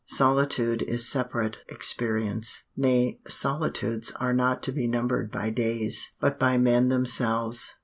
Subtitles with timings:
[0.07, 2.63] Solitude is separate experience.
[2.75, 7.75] Nay, solitudes are not to be numbered by days, but by men themselves.